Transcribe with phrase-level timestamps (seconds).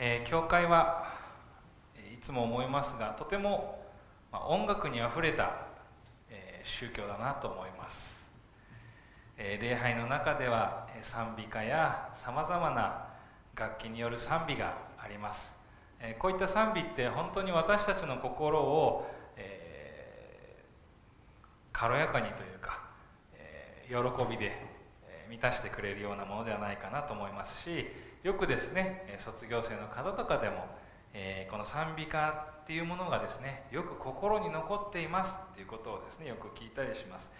[0.00, 1.08] えー、教会は
[2.14, 3.84] いつも思いますがとても、
[4.30, 5.66] ま、音楽にあふれた、
[6.30, 8.30] えー、宗教だなと思います、
[9.36, 13.06] えー、礼拝の中では賛美歌やさまざまな
[13.56, 15.52] 楽器による賛美があります、
[15.98, 20.62] えこういった賛美って本当に私たちの心を、え
[21.72, 22.82] 軽やかにというか、
[23.34, 23.96] え喜
[24.30, 24.52] びで
[25.28, 27.86] 満たしてくれるようなものではないかなと思いますし
[28.22, 30.66] よくですね卒業生の方とかでも、
[31.14, 32.28] えー、この賛美歌
[32.62, 37.30] っていうものがですねよく心に残っていますっていうことをですねよく聞いたりします。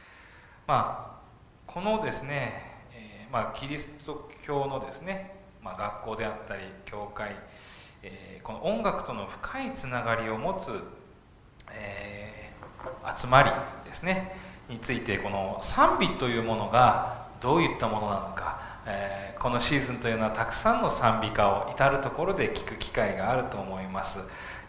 [0.67, 1.19] まあ
[1.67, 2.63] このですね、
[2.95, 7.37] えー、まあ、キリスト教のですね、まあ、学校であったり教会、
[8.03, 10.71] えー、この音楽との深いつながりを持つ、
[11.71, 12.51] え
[13.21, 13.51] 集まり
[13.85, 14.35] ですね
[14.69, 24.21] についてこの賛美というものがどういったものなのか、えー、このシーズンというのはたくさんの賛美歌を至る所で聴く機会があると思います、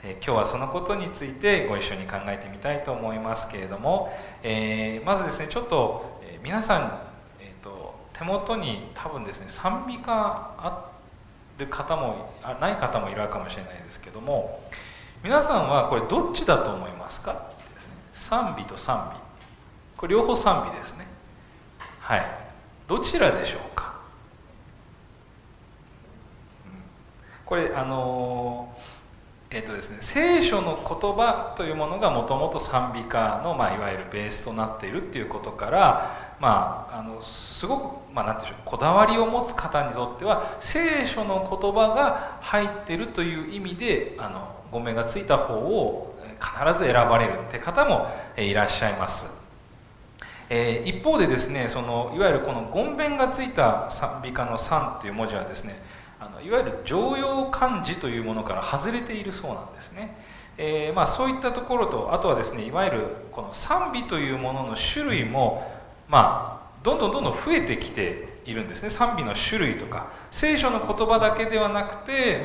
[0.04, 7.02] え、今日はそのことについてご一緒に考えてみたいと思いますけれども、えー、まずですねちょっと、え皆さん、
[7.40, 10.92] えーと、手元に多分ですね賛美歌あ
[11.58, 14.62] る方もあない方もいるかもしれないですけども
[15.22, 17.52] 皆さんはこれどっちだと思いますか、
[18.14, 19.20] 賛美と賛美。
[19.98, 21.06] これ両方賛美ですね。
[22.00, 22.26] はい。
[22.88, 23.96] どちらでしょうか、
[26.66, 26.72] うん、
[27.50, 28.70] これあの
[29.52, 49.36] えーとですね、聖書の言葉というものがもともと賛美歌の、まあ、いわゆるベースとなっているっていうことから、まあ、あのすごく、まあ、ていうんでしょうこだわりを持つ方にとっては聖書の言葉が入ってるという意味であの語名がついた方を必ず選ばれるって方もいらっしゃいます。
[50.52, 55.80] えー、一方でですねそのいわゆるこの言弁がついた賛美歌の「賛」という文字はですね
[56.20, 60.18] あのいわゆる常用漢字というものから外れているそうなんですね、
[60.58, 65.72] えー、まあ、そういったところとあとはですねいわゆるこの賛美というものの種類も
[66.08, 68.90] まあどんどんどんどん増えてきているんですね。
[68.90, 72.42] 賛美の種類とか聖書の言葉だけではなくて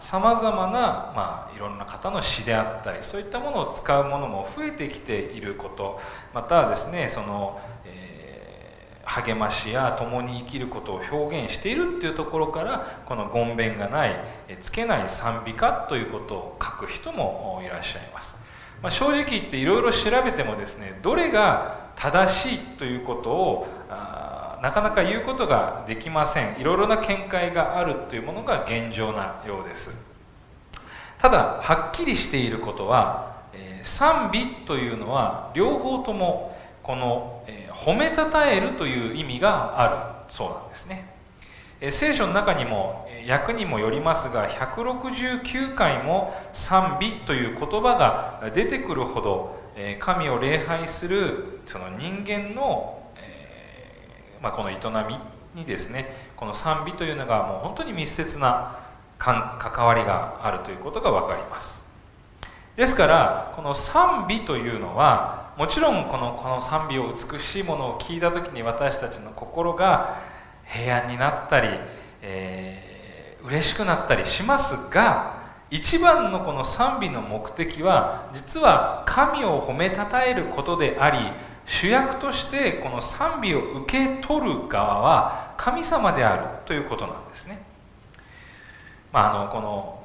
[0.00, 6.00] さまざ、まな、まあ、いろんな方の詩であったりそういったものを使うものも増えてきていること
[6.34, 7.60] またですねその、
[9.06, 14.12] 励ましや共に生きることを表現しているっていうところからこの言弁がない
[14.60, 18.36] つけない賛美歌ということを書く人もいらっしゃいます、
[18.82, 23.66] まあ、正直言っていろいろ調べてもですねどれが正しいということを
[24.62, 26.60] なかなか言うことができません。
[26.60, 29.94] いろいろな見解があるというものが現状なようです。
[31.18, 37.35] ただはっきりしていることは、え、賛美というのは両方ともこの、
[37.86, 41.08] 褒めたたえるという意味があるそうなんですね、
[41.92, 49.56] 聖書の中にも訳にもよりますが169回も賛美という言葉が出てくるほど
[50.00, 54.78] 神を礼拝するその人間のえまあ、この営
[55.54, 58.80] みにですねこの賛美というのがもう本当に密接な
[59.16, 61.86] 関わりがあるということが分かります。
[62.74, 70.20] ですからこの賛美というのはもちろんこのこの賛美を美しいものを聞いた時に私たちの心が
[70.64, 71.68] 平安になったり、
[72.20, 81.18] えー、嬉しくなったりしますが一番のこの賛美の目的は実は神を褒めたたえることであり
[81.64, 87.62] 主役としてこの賛美を受け取る側は神様であるということなんですね、
[89.10, 89.95] まあ、あのこの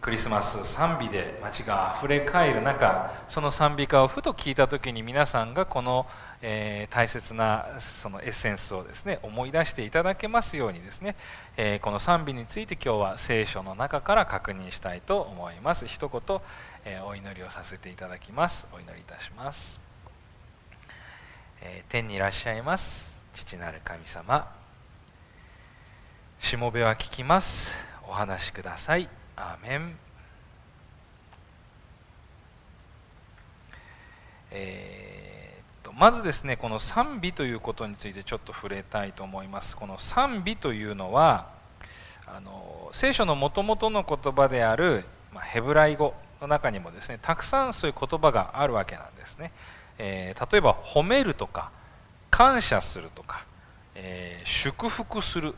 [0.00, 6.06] クリスマス賛美で街があふれかえる中その賛美歌をふと聞いた時に皆さんがこの、
[6.40, 11.16] えー、大切なそのエッセンスをですね思い出していただけますようにですね、
[11.58, 15.86] えー、この賛美について今日は聖書の中から確認したいと思います。
[15.86, 16.40] 一言、
[16.86, 18.66] えー、お祈りをさせていただきます。
[18.72, 19.78] お祈りいたします。
[21.60, 23.18] え、天にいらっしゃいます。
[23.34, 24.50] 父なる神様。
[26.38, 27.74] しもべは聞きます。
[28.08, 29.19] お話しください。
[29.40, 29.96] アーメン
[34.52, 41.48] えー、とまずですねこの賛美ということについてちょっと触れたいと思いますこの賛美というのは
[42.26, 49.52] あの聖書のもともとの言葉である、まあ、ヘブライ語の中にもですねたくさんそういう言葉があるわけなんですね
[50.02, 51.70] えー、例えば褒めるとか
[52.30, 53.44] 感謝するとか、
[53.94, 55.54] えー、祝福する、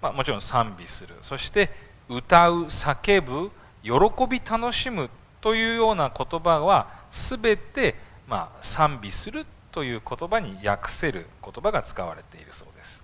[0.00, 1.70] まあ、もちろん賛美するそして
[2.08, 3.50] 歌う叫ぶ
[3.82, 3.92] 喜
[4.28, 5.10] び楽しむ
[5.40, 7.94] というような言葉は全て、
[8.26, 13.02] まあ、賛美するという言葉に訳せる言葉が使われているそうです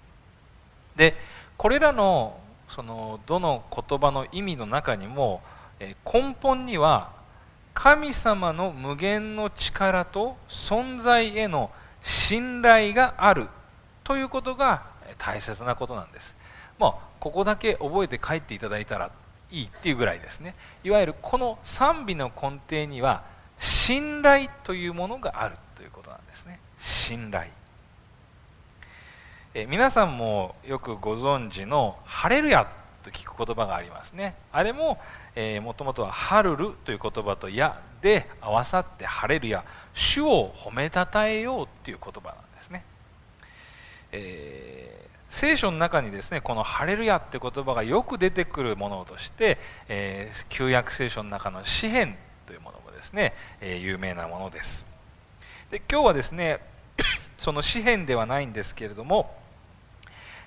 [0.96, 1.14] で
[1.56, 2.38] これらの
[2.68, 5.42] そのどの言葉の意味の中にも
[5.80, 7.10] 根本には
[7.74, 11.70] 神様の無限の力と存在への
[12.02, 13.48] 信頼がある
[14.04, 14.82] ということが
[15.18, 16.34] 大切なことなんです。
[16.82, 19.10] まあ、ここだけ覚えて帰っていただいたら
[19.50, 20.54] いいっていうぐらいですね。
[20.84, 23.24] いわゆるこの賛美の根底には
[23.58, 26.58] 信頼というものがあるということなんですね。
[26.78, 27.50] 信頼。
[29.54, 32.66] え皆さんもよくご存知の「ハレルヤ」
[33.04, 34.98] と聞く言葉がありますねあれも
[35.62, 42.84] もともとは「ハルル」という言葉と「や」で合わさって「ハレルヤ」主を褒めたたえようという言葉なんですね、
[44.12, 49.58] え、聖書の中にですねこの「ハレルヤ」って言葉がよく出てくるものとして、
[49.88, 53.32] えー、旧約聖書の中の詩篇というものもですね、
[53.62, 54.84] えー、有名なものです。
[55.70, 56.60] で今日はですね
[57.38, 59.34] その詩篇ではないんですけれども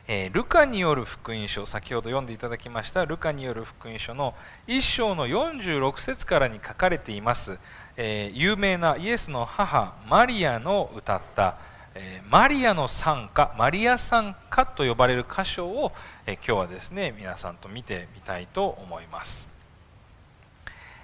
[0.08, 4.36] えー、ルカによる福音書先ほど読んでいただきましたルカによる福音書の
[4.68, 7.58] 1章の46節からに書かれています、
[7.98, 11.58] え、有名なイエスの母マリアの歌った、
[11.95, 15.92] え、マリアの賛歌マリア賛歌と呼ばれる箇所を、
[16.27, 19.47] え今日はですね皆さんと見てみたいと思います、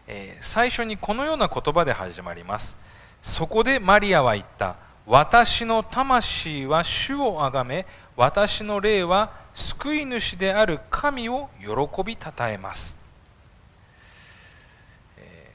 [0.07, 2.77] え最初にこのような言葉で始まります。
[3.21, 7.85] そこでマリアは言った私の魂は主をあがめ
[8.15, 12.97] 私の霊は救い主である神を喜びたたえます、
[15.17, 15.51] え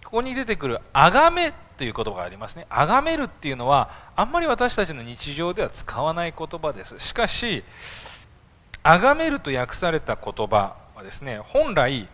[0.11, 6.99] ここに出てくる「あがめ」という言葉がありますね「あがめる」っていうのはあんまり私たちの日常では使わない言葉です。
[6.99, 7.63] しかし
[8.83, 12.09] 「あがめる」と訳された言葉はですね本来、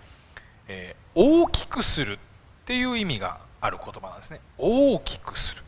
[0.68, 2.20] えー、大きくするっ
[2.66, 4.42] ていう意味がある言葉なんですね。
[4.60, 5.64] 大きくする。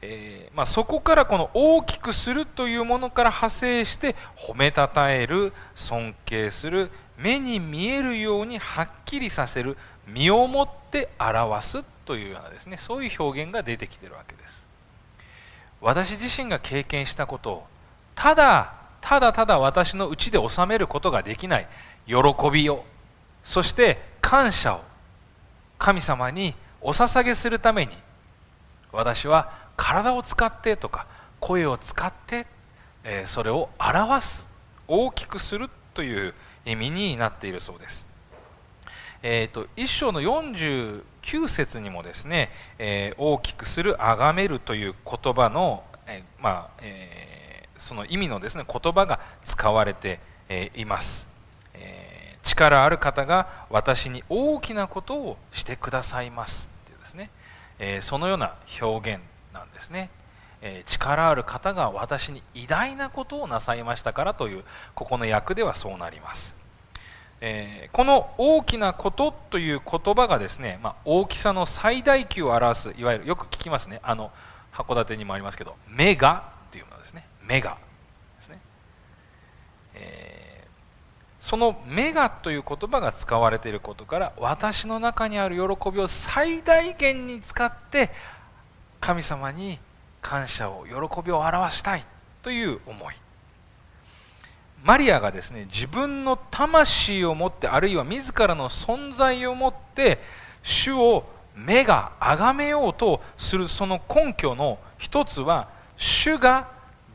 [0.00, 9.76] えー、まあ、そこからこの大きくするというものから派生して褒めたたえる尊敬する目に見えるようにはっきりさせる
[10.12, 14.64] 身をもって表すというようなですねそういう表現が出てきてるわけです
[15.80, 17.66] 私自身が経験したことを
[18.14, 21.68] ただただただ私のうちで収めることができない
[22.06, 22.14] 喜
[22.52, 22.84] びを
[23.44, 24.80] そして感謝を
[25.78, 27.92] 神様にお捧げするために
[28.92, 31.06] 私は体を使ってとか
[31.40, 32.46] 声を使って、
[33.04, 34.48] えそれを表す
[34.88, 36.34] 大きくするという
[36.64, 38.07] 意味になっているそうです。
[39.22, 41.02] えーと、一章の49
[41.48, 50.20] 節にもですね、えー、大きくする崇めるという言葉の、えー、まあえー、その意味のですね言葉が使われて、
[50.50, 51.28] えいます、
[51.74, 57.30] え力ある方が私に大きなことをしてくださいますっていうですね、
[57.78, 59.22] えそのような表現
[59.52, 60.08] なんですね、
[60.86, 66.54] 力ある方が私に偉大なことをなさいましたからというここの訳ではそうなります、
[67.40, 74.00] えー、この大きなことという言葉がですね、まあ、大きさの最大級を表すいわゆるよく聞きますね。
[74.02, 74.32] あの
[74.72, 77.76] 函館にもありますけどメガっていうものですねメガ
[78.38, 78.60] ですね、
[79.94, 88.10] えー、そのメガという言葉が使われていることから私の中にある喜びを最大限に使って
[89.00, 89.78] 神様に
[90.20, 92.04] 感謝を喜びを表したい
[92.42, 93.14] という思い。
[94.82, 100.18] マリアがですね自分の魂を持ってあるいは自らの存在を持って
[100.62, 106.68] 主を目が崇めようとするその根拠の一つは主が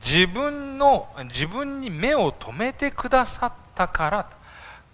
[0.05, 4.43] 自分の自分に目を留めてくださったから。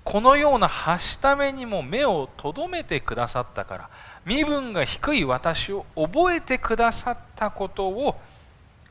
[0.09, 3.89] このようなはしためにも目をとどめてくださったから。
[4.25, 8.15] 身分が低い私を覚えてくださったことを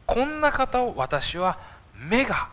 [0.07, 1.59] こんな方を私は
[1.95, 2.49] 目が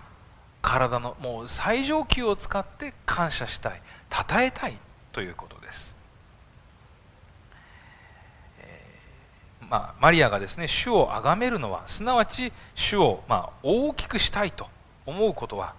[0.68, 3.82] 体のもう最上級を使って感謝したい
[4.12, 4.74] 称えたい
[5.12, 5.94] ということです、
[8.60, 14.68] えー、まあ、マリアがですね主を崇めるのはすなわち主をまあ大きくしたいと
[15.06, 15.76] 思うことは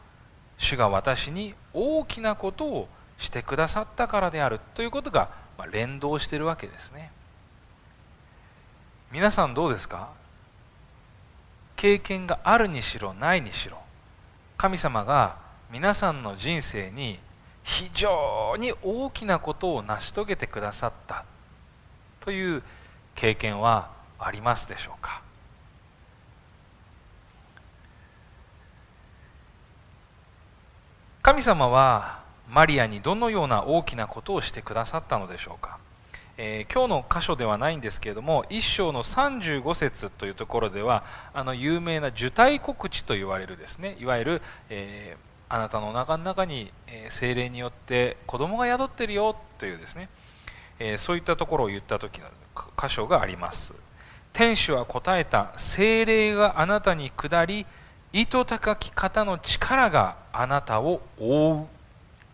[0.57, 2.89] 主が私に大きなことを
[3.19, 7.11] してくださったからであるということがまあ、連動しているわけですね。
[9.11, 10.11] 皆さんどうですか？
[11.77, 13.79] 経験があるにしろないにしろ。
[14.57, 15.37] 神様が
[15.71, 17.19] 皆さんの人生に
[17.63, 21.25] 非常に大きなことを成し遂げてくださった
[22.21, 22.63] という
[23.15, 25.23] 経験はありますでしょうか？
[31.23, 35.79] 神様はマリアにどのような大きなことをしてくださったのでしょうか、
[36.39, 50.09] えー、今日の箇所ではないんですけれども一章の35節というところではあの有名な受胎告知と言われるですねいわゆる、えー、あなたの中の中に、え精霊によって子供が宿ってるよというですね、
[50.79, 52.27] えそういったところを言った時の
[52.77, 53.73] 箇所があります。
[54.33, 57.65] 天使は答えた精霊があなたに下り
[58.13, 61.67] 糸高き方の力があなたを覆う。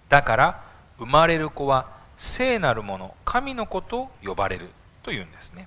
[0.08, 0.64] だから
[0.98, 4.68] 生まれる子は聖なるもの神の子と呼ばれる
[5.02, 5.66] というんですね。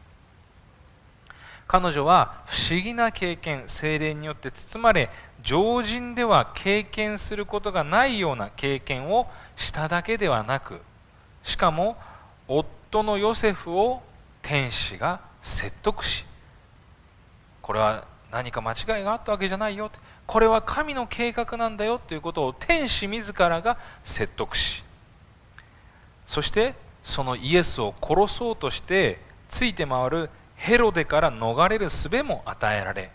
[1.65, 5.09] 彼女は不思議な経験精霊によって包まれ
[5.41, 10.79] 常人では経験することがないような経験をしただけではなく
[11.41, 11.97] しかも
[12.47, 14.03] 夫のヨセフを
[14.43, 16.23] 天使が説得し
[17.63, 19.89] これは何か間違いがあったわけじゃないよ
[20.27, 24.83] これは神の計画なんだよということを天使自らが説得し
[26.27, 33.11] そしてそのイエスを殺そうとしてついて回るヘロデから逃れる術も与えられ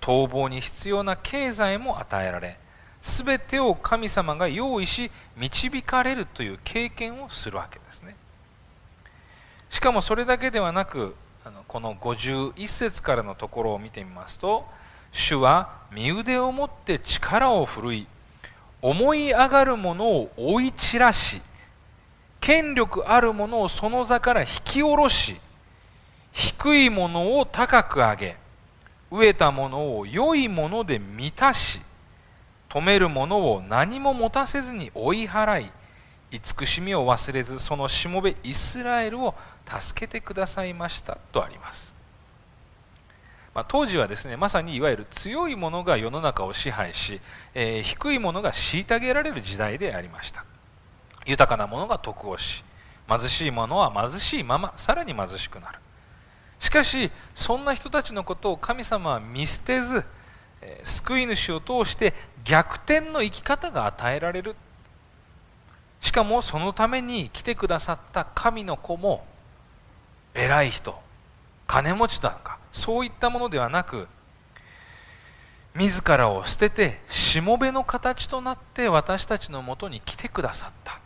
[0.00, 2.58] 逃亡に必要な経済も与えられ
[3.02, 8.16] 全てを神様が用意し導かれるという経験をするわけですね。
[9.70, 11.14] しかもそれだけではなく
[11.68, 14.66] この51節からのところを見てみますと
[15.12, 18.06] 主は身腕を持って力を振るい
[18.82, 21.40] 思い上がる者を追い散らし
[22.46, 25.40] 権力ある者をその座から引き下ろし
[26.30, 28.36] 低いものを高く上げ
[29.10, 31.80] 飢えたものを良いもので満たし
[32.68, 35.72] 止めるものを何も持たせずに追い払い
[36.30, 39.34] 慈しみを忘れずそのしもべイスラエルを
[39.68, 41.92] 助けてくださいましたとあります、
[43.56, 47.20] まあ、当時はですねまさにいわゆる強いものが世の中を支配し、
[47.54, 50.44] えー、低いものが虐げられる時代でありました。
[51.26, 52.64] 豊かなものが得をし
[53.08, 55.78] 貧しいものは貧しいままさらに貧しくなる。
[56.58, 60.04] しかしそんな人たちのことを神様は見捨てず
[60.84, 62.14] 救い主を通して
[62.44, 64.56] 逆転の生き方が与えられる。
[66.00, 69.26] しかもそのために来てくださった神の子も
[70.34, 70.98] 偉い人
[71.66, 74.06] 金持ちだとかそういったものではなく
[75.74, 81.00] 自らを捨ててしもべの形となって私たちのもとに来てくださった。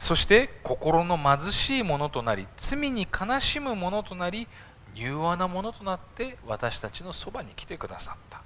[0.00, 4.48] そして心の貧しいものとなり罪に悲しむものとなり
[4.96, 8.42] 柔和なものとなって私たちのそばに来てくださった、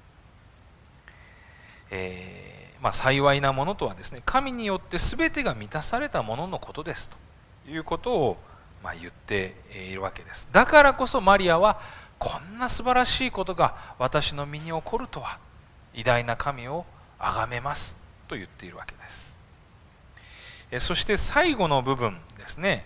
[1.90, 7.24] えー、まあ、幸いなものとはですね神によって全てが満たされたもののことですと。
[7.68, 8.36] いうことを、
[8.82, 9.54] まあ、言って
[9.90, 10.48] いるわけです。
[10.52, 11.80] だからこそマリアは
[12.18, 15.38] こんな素晴らしいことが私の身に起こるとは
[15.94, 16.84] 偉大な神を
[17.18, 17.96] 崇めます
[18.28, 19.23] と言っているわけです。
[20.80, 22.84] そして最後の部分ですね、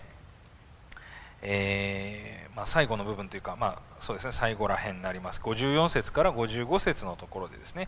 [1.41, 4.31] えー、まあ、最後の部分というか、まあ、そうですね。
[4.31, 5.41] 最後ら辺になります。
[5.41, 7.87] 54節から55節のところでですね。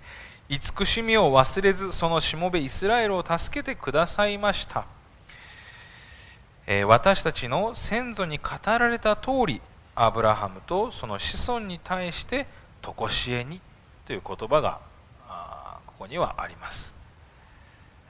[0.51, 4.85] 慈しみを忘れずそのしもべイスラエルを助けてくださいました、
[6.67, 9.61] えー、私たちの先祖に語られた通り
[9.95, 12.47] アブラハムとその子孫に対して
[12.81, 13.61] 常しえに
[14.05, 14.79] という言葉が
[15.87, 17.00] ここにはあります。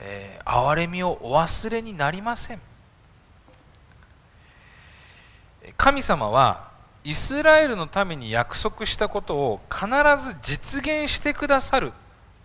[0.04, 2.62] えー、憐れみをお忘れになりません。
[5.78, 6.70] 神様は
[7.04, 9.88] イスラエルのために約束したことを必
[10.24, 11.94] ず実現してくださる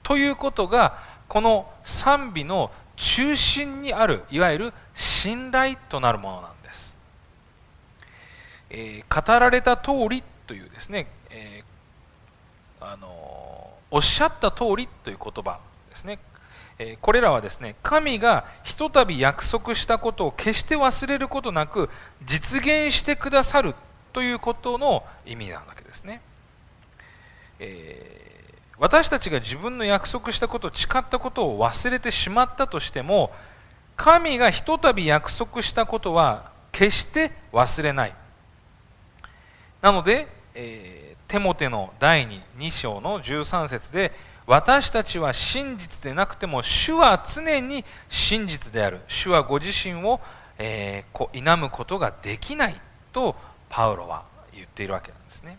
[0.02, 0.98] ということが
[1.28, 6.94] この賛美の中心にあるいわゆる信頼となるものなんです、
[8.70, 13.08] えー、語られた通りというですね、えー、あの
[13.90, 15.58] おっしゃった通りという言葉
[15.90, 16.18] ですね。
[17.00, 21.88] これらはですね神がひとたび約束したことを決して忘れることなく
[22.24, 23.74] 実現してくださる
[24.12, 26.20] ということの意味なわけですね、
[27.60, 33.32] えー、私たちが自分の約束したこと誓ったことを忘れてしまったとしても
[33.96, 38.14] 神がひとたび約束したことは決して忘れない。
[39.80, 42.28] なので、えー、テモテの第
[42.58, 44.12] 2章の13節で
[44.46, 49.00] 私たちは真実でなくても主は常に真実である。
[49.08, 50.20] 主はご自身を、
[50.58, 52.74] えー、否むことができない
[53.12, 53.34] と
[53.68, 54.24] パウロは
[54.54, 55.58] 言っているわけなんですね。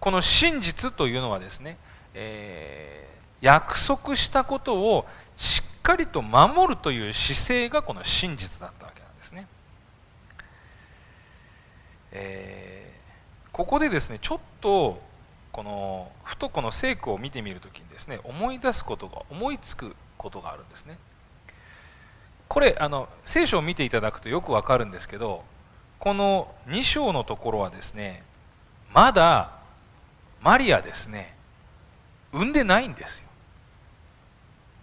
[0.00, 1.76] この真実というのはですね、
[2.14, 5.06] えー、約束したことを
[5.36, 9.46] しっかりと守るという姿勢がこの真実だったわけなんですね、
[12.12, 15.00] えー、ここでですねちょっと
[15.58, 20.96] このふとこの聖句を見てみるときにですね思い出すことが思いつくことがあるんですね。
[22.46, 25.42] これあの聖書を見ていただくとよくわかるんですけど
[25.98, 28.22] この2章のところはですね
[28.94, 29.50] まだ
[30.42, 31.34] マリアですね
[32.32, 33.24] 産んでないんですよ。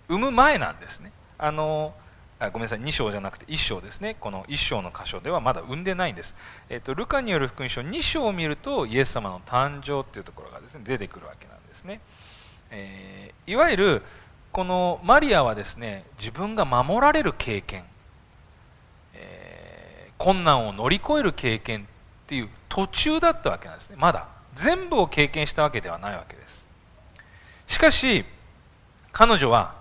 [0.10, 1.14] 産む前なんですね。
[1.38, 1.94] あの
[2.40, 4.16] あごめんなさい2章じゃなくて1章ですね。
[4.20, 6.36] この1章の箇所ではまだ産んでないんです、
[6.70, 12.02] えーと、ルカによる福音書2章を見るとイエス様の誕生っていうところがですね出てくるわけなんですね、
[12.72, 14.02] えー、いわゆる
[14.52, 17.84] このマリアはですね自分が守られる経験、
[19.14, 21.84] えー、困難を乗り越える経験っ
[22.28, 23.96] ていう途中だったわけなんですね。
[23.98, 24.28] まだ。
[24.56, 26.66] 全部を経験したわけではないわけです。
[27.68, 28.26] しかし
[29.12, 29.76] 彼女は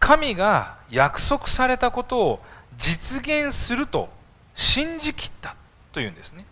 [0.00, 2.40] 神が約束されたことを
[2.76, 4.08] 実現すると
[4.56, 5.54] 信じきった
[5.92, 6.44] というんですね、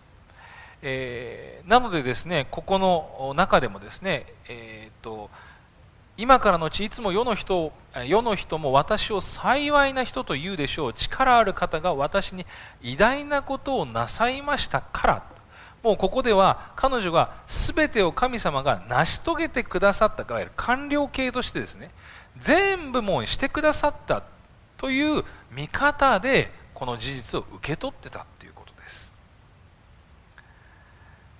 [0.81, 5.29] えー、なのでですねここの中でもですね、えーと、
[6.15, 7.73] 今からのうちいつも世の人
[8.05, 10.93] 世の人も私を幸いな人と言うでしょう。
[10.93, 12.45] 力ある方が私に
[12.81, 15.23] 偉大なことをなさいましたから。
[15.81, 21.89] もうここでは彼女が全てを神様が成し遂げてくださったいわゆる完了形としてですね
[22.41, 24.23] 全部もうしてくださった
[24.77, 29.11] という見方でこの事実を受け取ってたということです、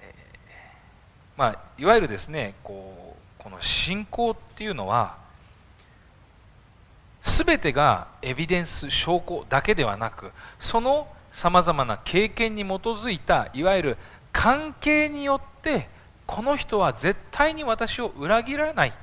[0.02, 5.18] えー、まあ、いわゆるですねこうこの信仰っていうのは
[7.24, 13.98] 全てがエビデンス証拠だけではなくそのさまざまな経験に基づいたいわゆる
[14.34, 15.88] 関係によって
[16.26, 18.94] この人は絶対に私を裏切らない。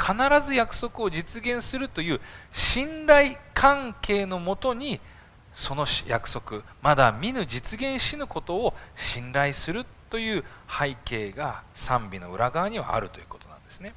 [0.00, 2.20] 必ず約束を実現するという
[2.52, 5.00] 信頼関係のもとに
[5.54, 13.94] その約束まだ見ぬ実現しぬことを信頼するという背景が賛美の裏側にはあるということなんですね。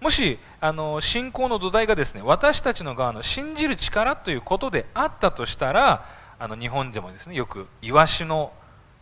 [0.00, 6.06] もしあの信仰の土台がですね私たちの側の信じる力ということであったとしたら
[6.38, 8.52] あの日本でもですねよくイワシの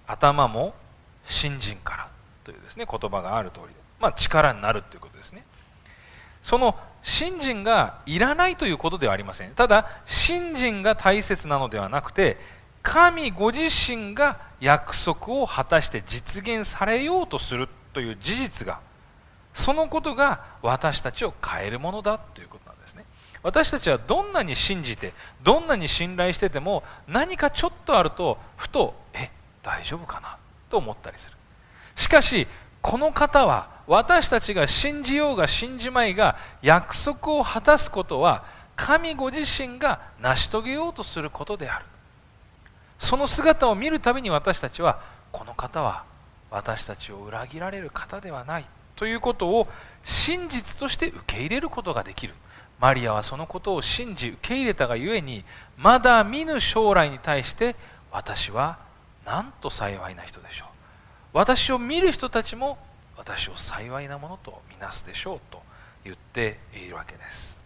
[0.06, 0.74] 頭も
[1.26, 2.08] 信心から
[2.44, 5.44] というですね言葉がある通りまあ、力になるということですね。
[6.44, 9.54] その信心がいらないということではありません。
[9.54, 12.36] ただ信心が大切なのではなくて
[12.82, 18.80] 神ご自身が約束を果たして実現されようとするという事実が
[19.54, 23.06] そのことが私たちを変えるものだということなんですね。
[23.42, 29.30] 私たちはどんなに信じてどんなに信頼してても何かちょっとあるとふとえ
[29.62, 30.36] 大丈夫かな
[30.68, 31.36] と思ったりする。
[31.96, 32.46] しかし
[32.84, 38.44] この方は私たちが信じようが信じまいが約束を果たすことは
[38.76, 41.86] 神ご自身が成し遂げようとすることである。
[42.98, 45.00] その姿を見るたびに私たちは
[45.32, 46.04] この方は
[46.50, 48.66] 私たちを裏切られる方ではない
[48.96, 49.66] ということを
[50.02, 52.34] 真実として受け入れることができる。
[52.80, 55.42] マリアはそのことを信じ受け入れたがゆえに
[55.78, 57.76] まだ見ぬ将来に対して
[58.12, 58.78] 私は
[59.24, 60.73] なんと幸いな人でしょう。
[61.34, 62.78] 私を見る人たちも
[63.18, 65.60] 私を幸いなものとみなすでしょうと
[66.04, 67.56] 言っているわけです。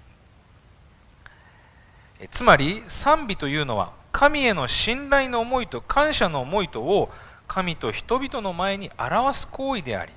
[2.32, 7.10] つまり賛美というのは神への信頼の思いと感謝の思いとを
[7.46, 10.12] 神と人々の前に表す行為であり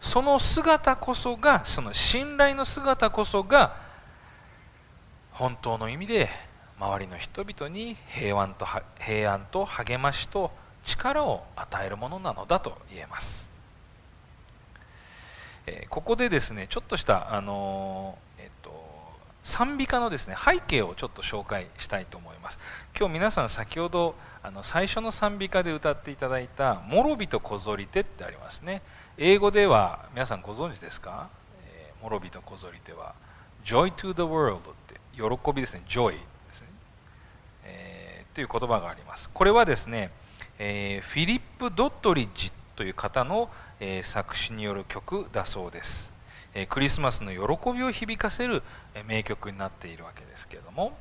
[0.00, 3.76] その姿こそがその信頼の姿こそが
[5.30, 6.30] 本当の意味で
[6.80, 8.66] 周りの人々に平安と
[8.98, 10.50] 平安と励ましと
[10.88, 13.48] 力を与えるものなのだと言えます。
[15.66, 18.72] えここでですねちょっとしたあのえっと
[19.44, 22.58] 賛美歌のですね背景をちょっと紹介したいと思います。
[22.98, 28.82] 今日皆さん先ほどあの最初の賛美歌で歌っていただいた「もろびとこぞりて」ってありますね。
[29.18, 31.28] 英語では皆さんご存知ですか、
[31.66, 33.14] えー、もろびとこぞりては
[33.64, 35.82] 「Joy to the world」って喜びですね。
[35.88, 36.18] Joy で
[36.54, 36.68] すね、
[37.64, 39.28] えー、という言葉があります。
[39.28, 40.10] これはですね、
[40.58, 46.12] えー、フィリップ・ドットリッジという方のえ作詞による曲だそうです、
[46.54, 48.62] えクリスマスの喜びを響かせる
[49.06, 50.96] 名曲になっているわけですけれども。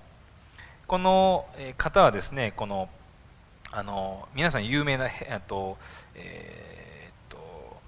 [0.87, 1.45] この
[1.77, 2.87] 方はですねこの
[3.73, 5.09] あの皆さん有名な
[5.45, 5.77] と、
[6.15, 7.37] えー、と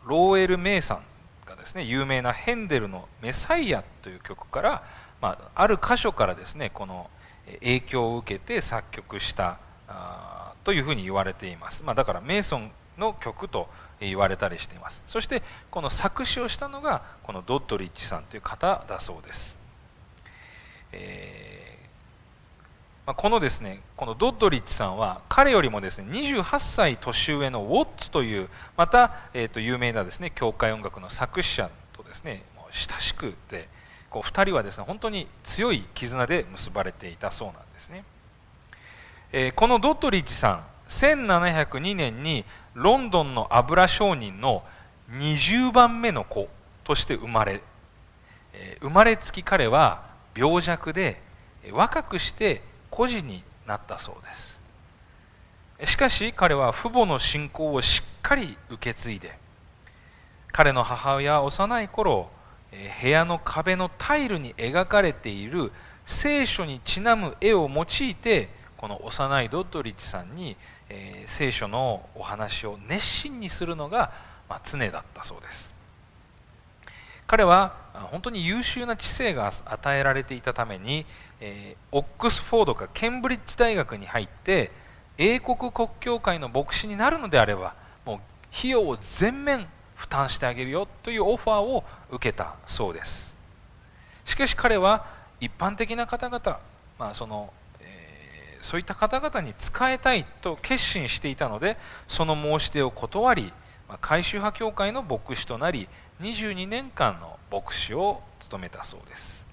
[0.05, 1.03] ローエル・メイさん
[1.47, 4.83] がですね有名なヘンデルの「メサイア」という曲から、
[5.21, 7.09] まあ、ある箇所からですねこの
[7.61, 13.67] 影響を受けて作曲したあというふうに言われています、まあ、だからメイソンの曲と
[13.99, 15.01] 言われたりしています。
[15.07, 19.57] そしてこの作詞をしたのがこのドッドリッチさんという方だそうです、
[20.91, 21.87] えー、
[23.07, 33.67] まあ、このですねこのドッドリッチさんは彼よりもですね28歳年上のウォッツというまた、えー、と有名なですね教会音楽の作詞者とですね親しくて
[34.11, 38.03] こう2人はですね本当に強い絆で結ばれていたそうなんですね、
[39.31, 44.63] えー、このドッドリッチさん1702年にロンドンの油商人の
[45.11, 46.47] 20番目の子
[46.83, 47.61] として生まれ
[48.81, 50.03] 生まれつき彼は
[50.35, 51.21] 病弱で
[51.71, 54.59] 若くして孤児になったそうです。
[55.85, 59.37] しかし彼は父母の信仰をしっかり受け継いで
[60.51, 62.29] 彼の母親は幼い頃
[63.01, 65.71] 部屋の壁のタイルに描かれている
[66.05, 70.55] 聖書にちなむ絵を用いてこの幼いドッドリッチさんに、
[70.87, 74.13] えー、聖書のお話を熱心にするのが、
[74.47, 75.69] まあ、常だったそうです。
[77.27, 77.75] 彼は
[78.09, 81.05] 本当に優秀な知性が与えられていたために、
[81.41, 84.71] えー、オックスフォードかケンブリッジ大学に入って
[85.17, 88.19] 英国国教会の牧師になるのであればもう
[88.57, 93.35] 費用を全面負担してあげるよというオファーを受けたそうです。
[94.23, 95.05] しかし彼は
[95.41, 96.59] 一般的な方々、
[96.97, 97.51] まあその、
[98.61, 103.53] そういった方々に仕えたいと決心していたのでその申し出を断り、
[103.87, 105.87] ま、改宗派教会の牧師となり
[106.21, 109.45] 22年間の牧師を務めたそうです。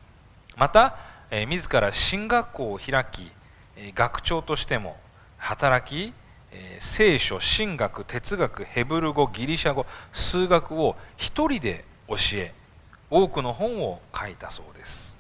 [0.57, 0.97] また、
[1.31, 3.31] えー、自ら進学校を開き
[3.95, 4.97] 学長としても
[5.39, 6.15] 働き
[6.53, 12.55] え聖書神学哲学ヘブル語ギリシャ語数学を一人で教え
[13.11, 15.16] 多くの本を書いたそうです。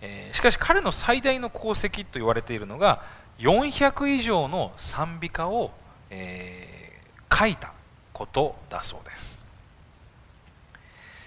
[0.00, 3.02] えしかし彼の最大の功績と言われているのが
[3.38, 5.72] 400以上の賛美歌を、
[6.10, 7.72] えー、書いた
[8.12, 9.44] ことだそうです。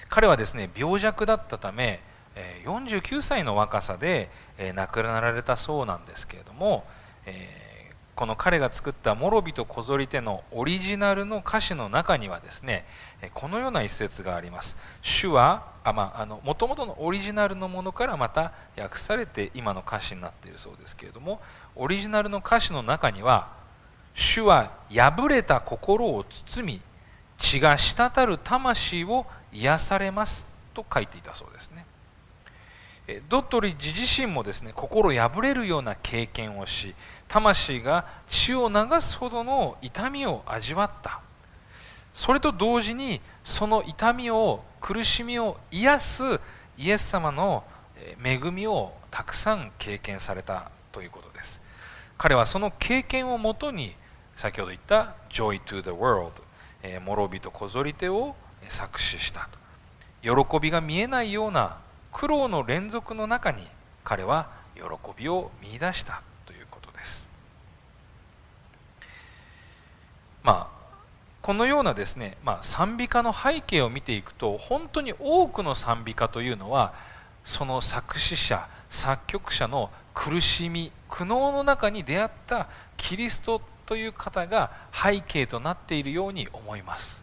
[0.10, 2.01] 彼はですね病弱だったため
[2.65, 4.29] 49歳の若さで
[4.73, 6.84] 亡くなられたそうなんですけれども、
[7.25, 7.68] えー
[8.19, 12.86] この彼が作った「モロビと小ぞり手」のオリジナルの歌詞の中にはですね
[13.34, 14.75] このような一節があります。
[15.01, 15.63] 主は
[16.43, 21.39] もともとのオリジナルのものからまた訳されて今の歌詞になっているそうですけれども
[21.77, 23.53] オリジナルの歌詞の中には
[24.13, 26.82] 「主は破れた心を包み
[27.38, 31.86] 血が滴る魂を癒されます」と書いていたそうですね。
[33.27, 36.93] ドットリッジ自身もですね心破れるような経験をし
[37.30, 41.22] 魂が血を流すほどの痛みを味わった。
[42.13, 46.24] それと同時にその痛みを苦しみを癒す
[46.78, 47.63] イエス様の
[48.22, 51.62] 恵みをたくさん経験されたということです。
[52.18, 53.96] 彼はその経験をもとに
[54.36, 56.42] 先ほど言った「Joy to the World」
[57.06, 58.36] 「諸びとこぞり手」を
[58.68, 59.60] 作詞したと。
[60.22, 61.78] 喜びが見えないような
[62.12, 63.68] 苦労の連続の中に
[64.04, 64.82] 彼は喜
[65.15, 66.22] びを見いだした
[70.43, 70.80] まあ、
[71.41, 76.93] このようなですね、まあ、賛美歌の背景を見ていくと本当に多くの賛美歌というのは
[77.45, 87.21] その作詞者作曲者の苦しみ苦悩の中に出会ったキリストという方が背景となっているように思います。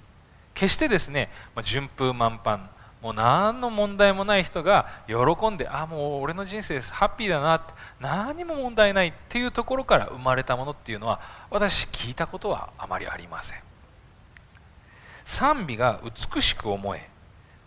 [0.55, 1.31] 決してですね
[1.65, 2.59] 順風満帆
[3.07, 5.15] もう何の問題もない人が喜
[5.49, 13.59] んであもう俺の人生ですハッピーだなって何も問題ないっていうところから生まれたものっていうのは私聞いたことはあまりありません。
[15.25, 16.01] 賛美が
[16.35, 17.09] 美しく思え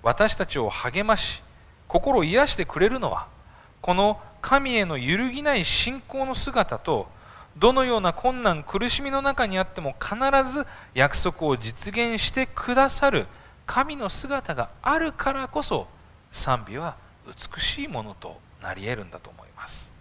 [0.04, 1.42] 私たちを励まし
[1.88, 3.28] 心を癒してくれるのは
[3.82, 7.08] この神への揺るぎない信仰の姿と
[7.58, 10.16] どのような困難苦しみの中にあっても必
[10.52, 13.28] ず約束を実現してくださる
[13.70, 15.86] 神の姿があるからこそ
[16.32, 16.96] 賛美は
[17.28, 19.94] 美しいものとなり得るんだと思います、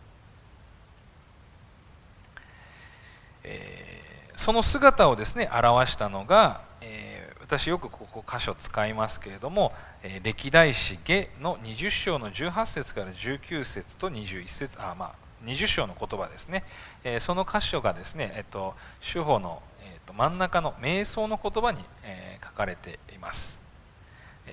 [3.45, 15.13] えー、その姿をですね表したのが、えー、私よくここ箇所使いますけれども、えー、歴代史下の20章の18節から19節と21節あまあ
[15.45, 16.65] 20章の言葉ですね、
[17.05, 23.58] えその箇所がですね、えっと、主法の、えっと、真ん中の瞑想の言葉に、え書かれています。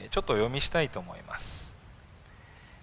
[0.10, 1.74] ちょっと読みしたいと思います。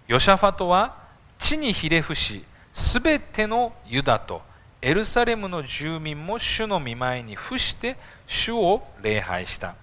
[0.07, 0.97] ヨシャファトは
[1.39, 4.41] 地にひれ伏しすべてのユダと
[4.81, 7.95] エルサレムの住民も主の見舞いに伏して
[8.27, 9.75] 主を礼拝した。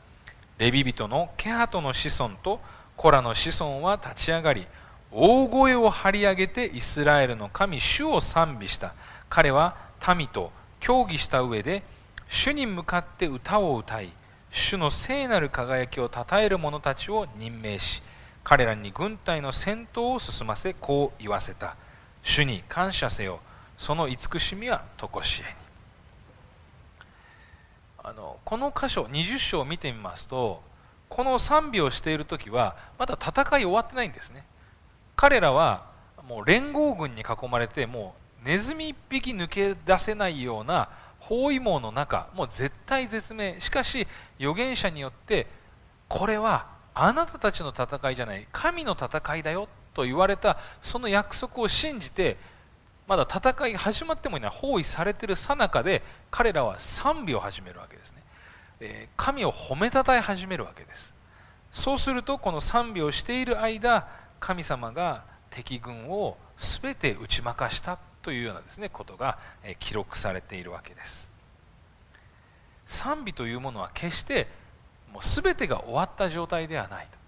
[0.58, 2.60] レビ人のケハトの子孫と
[2.96, 4.66] コラの子孫は立ち上がり
[5.10, 8.94] 大声を張り上げてイスラエルの神主を賛美した。
[9.30, 9.76] 彼は
[10.16, 11.82] 民と協議した上で
[12.28, 14.10] 主に向かって歌を歌い
[14.50, 18.02] 主の聖なる輝きを称える者たちを任命し
[18.42, 21.76] 彼らに軍隊の戦闘を進ませこう言わせた。
[22.22, 23.40] 主に感謝せよ。
[23.78, 25.60] その慈しみは常しえに。
[28.02, 30.62] あのこの箇所20章を見てみますと
[31.10, 34.44] この賛美をしている時はまだ戦い終わってないんですね。
[35.16, 35.86] 彼らは
[36.26, 40.88] もう連合軍に囲まれてもうネズミ一匹抜け出せないような
[41.20, 43.60] 包囲網の中もう絶対絶命。
[43.60, 44.06] しかし
[44.38, 45.46] 預言者によって
[46.08, 48.46] これはあなたたちの戦いじゃない。
[48.52, 52.36] 神の戦いだよと言われたその約束を信じて
[53.06, 58.22] まだ戦い始まってもいない包囲されているさなかで彼らは賛美を始めるわけですね、
[58.80, 61.12] え神を褒めたたえ始めるわけです。
[61.72, 67.98] そうするとこの賛美をしている間神様が敵軍を全て打ち負かした。
[68.22, 69.38] というようなですねことが
[69.78, 71.30] 記録されているわけです。
[72.86, 74.48] 賛美というものは決して
[75.12, 77.18] もう全てが終わった状態ではないと。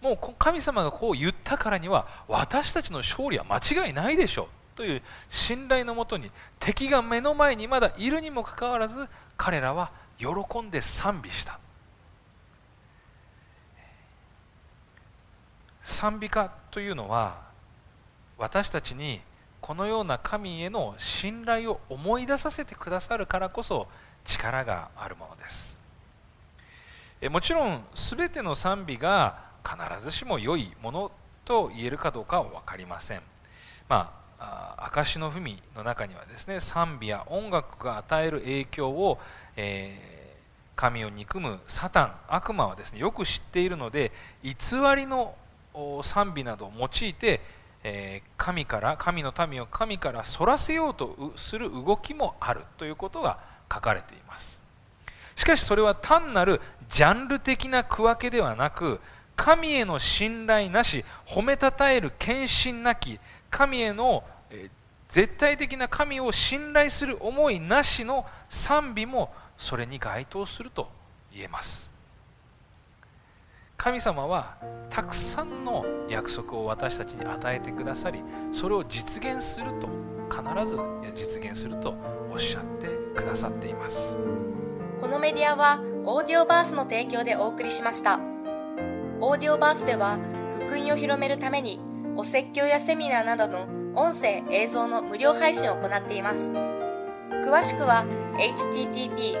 [0.00, 4.46] もう神様がこう言ったからには私たちの勝利は間違いないでしょう。
[4.76, 10.26] という信頼のもとに敵が目の前にまだいるにもかかわらず彼らは喜
[10.62, 11.58] んで賛美した。
[15.82, 17.42] 賛美歌というのは
[18.38, 19.20] 私たちに
[19.60, 23.86] このような神への信頼を思い出させてくださるからこそ
[24.24, 25.80] 力があるものです。
[27.30, 31.12] もちろん全ての賛美が必ずしも良いもの
[31.44, 33.20] と言えるかどうかは分かりません。
[33.88, 39.18] まあ証の文の中にはですね賛美や音楽が与える影響を、
[39.56, 44.54] えー、神を憎むサタン悪魔はですねよく知っているので偽
[44.96, 45.34] りの
[46.02, 47.40] 賛美などを用いて、
[47.82, 53.38] えー、神から神の民を神からそらせようとする動きもあるということが
[53.72, 54.60] 書かれています。
[55.36, 59.00] しかしそれは単なるジャンル的な区分けではなく
[59.36, 64.22] 神への信頼なし褒めたたえる献身なき神への
[65.08, 70.90] 絶対的な神を信頼する思いなしの賛美もそれに該当すると
[71.32, 71.89] 言えます。
[73.82, 74.56] 神様は
[74.90, 79.88] たくさんの約束を私たちに与えてくださりそれを実現すると
[80.28, 80.76] 必ず
[81.14, 81.94] 実現すると
[82.30, 84.14] おっしゃってくださっています。
[85.00, 88.20] このメディアはオーディオバースの提供でお送りしました。
[89.18, 90.18] オーディオバースでは
[90.56, 91.80] 福音を広めるために
[92.16, 93.62] お説教やセミナーなどの
[93.94, 96.52] 音声映像の無料配信を行っています。
[97.46, 98.04] 詳しくは
[98.36, 99.40] http